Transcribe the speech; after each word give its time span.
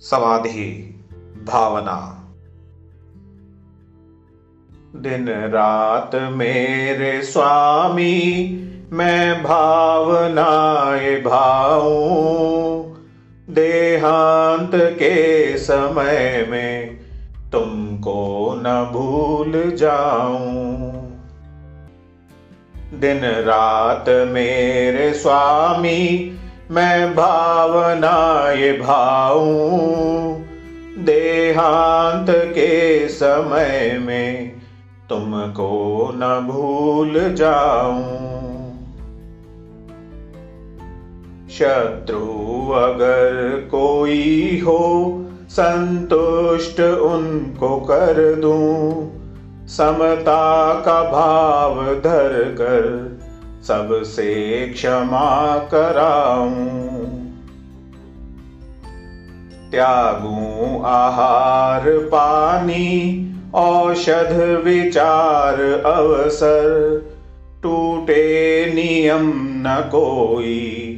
समाधि 0.00 1.00
भावना। 1.44 2.14
दिन 4.96 5.28
रात 5.28 6.10
मेरे 6.14 7.22
स्वामी, 7.22 8.48
मैं 8.92 9.42
भावनाए 9.42 11.20
भाऊं। 11.20 12.94
देहांत 13.50 14.70
के 14.74 15.58
समय 15.58 16.46
में 16.50 16.98
तुमको 17.52 18.54
न 18.58 18.90
भूल 18.92 19.76
जाऊँ। 19.76 20.98
दिन 22.94 23.20
रात 23.24 24.04
मेरे 24.08 25.14
स्वामी 25.14 26.37
मैं 26.70 27.14
भावनाए 27.14 28.72
भाऊं, 28.72 30.42
देहांत 31.04 32.26
के 32.30 33.08
समय 33.08 33.98
में 34.02 34.52
तुमको 35.08 36.10
न 36.14 36.48
भूल 36.50 37.34
जाऊँ। 37.34 38.28
शत्रु 41.48 42.72
अगर 42.72 43.60
कोई 43.70 44.62
हो, 44.66 45.14
संतुष्ट 45.50 46.80
उनको 46.80 47.76
कर 47.76 48.34
दूँ। 48.34 48.92
समता 49.66 50.74
का 50.74 51.02
भाव 51.02 51.84
धर 51.84 52.56
कर 52.58 53.08
सबसे 53.66 54.66
क्षमा 54.68 55.58
कराऊं। 55.58 56.98
त्यागूं 59.70 60.82
आहार, 60.84 61.84
पानी, 61.88 63.24
औषध, 63.54 64.62
विचार, 64.64 65.82
अवसर। 65.86 66.98
टूटे 67.62 68.66
नियम 68.74 69.32
न 69.36 69.88
कोई, 69.92 70.94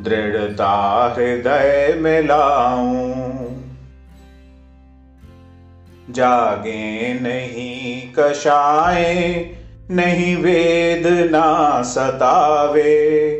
दृढ़ता 0.00 1.14
हृदय 1.16 1.94
में 1.98 2.22
लाऊं। 2.22 3.12
जागे 6.10 7.14
नहीं 7.14 8.02
कषाए 8.18 9.50
नहीं 9.92 10.36
वेदना 10.36 11.82
सतावे। 11.82 13.30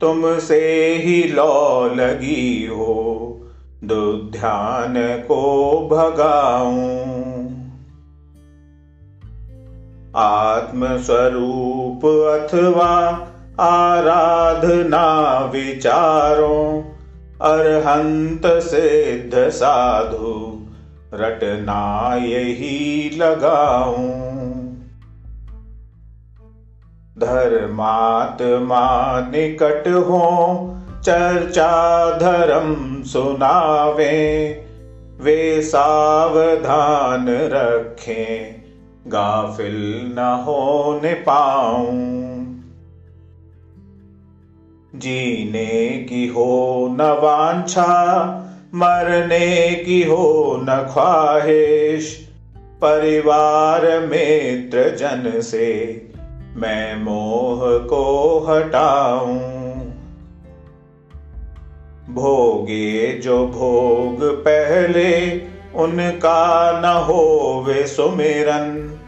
तुमसे 0.00 0.94
ही 1.04 1.22
लौ 1.22 1.84
लगी 1.94 2.66
हो, 2.66 3.40
दुध्यान 3.84 4.94
को 5.28 5.42
भगाऊं। 5.92 7.08
आत्मस्वरूप 10.16 12.06
अथवा 12.06 13.28
आराधना 13.60 15.38
विचारों, 15.54 16.82
अरहंत 17.42 18.42
सिद्ध 18.46 19.48
साधु 19.48 20.66
रटना 21.14 22.14
यही 22.16 23.10
लगाऊँ। 23.16 24.47
धर्मात्मा 27.18 29.20
निकट 29.20 29.88
हो 29.88 30.74
चर्चा 31.04 32.18
धर्म 32.18 33.02
सुनावे, 33.02 34.48
वे 35.20 35.62
सावधान 35.62 37.26
रखें, 37.28 38.62
गाफिल 39.06 40.14
न 40.18 40.44
होने 40.46 41.14
पाऊँ। 41.14 42.28
जीने 44.94 46.06
की 46.08 46.26
हो 46.26 46.88
न 46.90 47.02
वांछा, 47.02 48.24
मरने 48.74 49.74
की 49.74 50.02
हो 50.02 50.58
न 50.62 50.88
ख्वाहिश, 50.92 52.28
परिवार 52.84 54.00
मित्र 54.00 54.96
जन 54.96 55.40
से 55.40 56.07
मैं 56.58 57.02
मोह 57.02 57.78
को 57.78 58.38
हटाऊं। 58.48 59.38
भोगे 62.14 63.12
जो 63.12 63.46
भोग 63.46 64.24
पहले 64.24 65.38
उनका 65.74 66.80
न 66.80 67.02
हो 67.02 67.64
वे 67.66 67.86
सुमिरन। 67.86 68.98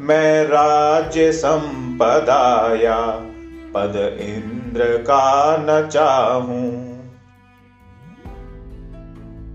मैं 0.00 0.44
राज्य 0.44 1.32
संपदाया, 1.32 3.00
पद 3.74 4.18
इंद्र 4.20 4.84
का 4.84 5.56
न 5.56 5.88
चाहूँ। 5.88 6.84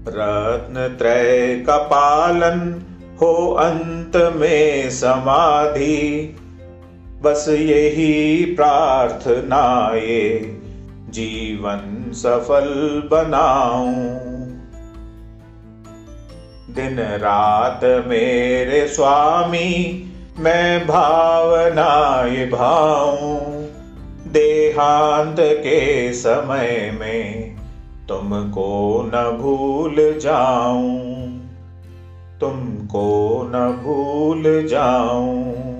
रत्न 0.08 0.96
त्रय 1.00 1.64
का 1.68 1.78
पालन 1.78 2.82
हो 3.22 3.54
अंत 3.54 4.34
में 4.36 4.90
समाधि। 4.90 6.36
बस 7.22 7.46
यही 7.50 8.46
प्रार्थनाए, 8.46 10.40
जीवन 11.10 12.12
सफल 12.14 12.68
बनाऊँ। 13.12 13.94
दिन 16.76 17.00
रात 17.00 17.84
मेरे 17.84 18.88
स्वामी, 18.88 20.06
मैं 20.40 20.88
भावनाए 20.88 22.46
भाऊं। 22.46 23.40
देहांत 24.32 25.36
के 25.40 26.14
समय 26.14 26.98
में 27.00 27.56
तुमको 28.10 29.04
न 29.16 29.38
भूल 29.42 29.96
जाऊँ, 30.20 31.00
तुमको 32.42 33.42
न 33.56 33.82
भूल 33.84 34.68
जाऊँ। 34.68 35.79